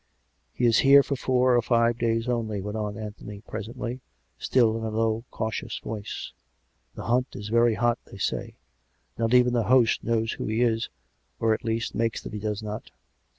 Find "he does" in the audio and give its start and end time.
12.33-12.63